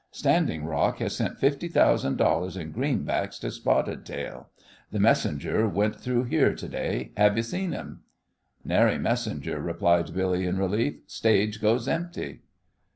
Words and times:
Standing 0.09 0.65
Rock 0.65 0.97
has 0.97 1.15
sent 1.15 1.37
fifty 1.37 1.67
thousand 1.67 2.17
dollars 2.17 2.57
in 2.57 2.71
greenbacks 2.73 3.37
to 3.39 3.51
Spotted 3.51 4.03
Tail. 4.03 4.49
The 4.89 4.99
messenger 4.99 5.69
went 5.69 5.95
through 5.95 6.23
here 6.23 6.55
to 6.55 6.67
day. 6.67 7.11
Have 7.17 7.37
you 7.37 7.43
seen 7.43 7.71
him?" 7.71 8.01
"Nary 8.65 8.97
messenger," 8.97 9.61
replied 9.61 10.11
Billy, 10.15 10.47
in 10.47 10.57
relief. 10.57 11.01
"Stage 11.05 11.61
goes 11.61 11.87
empty." 11.87 12.39